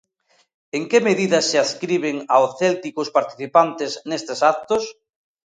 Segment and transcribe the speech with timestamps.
[0.77, 4.83] En que medida se adscriben ao céltico os participantes nestes actos?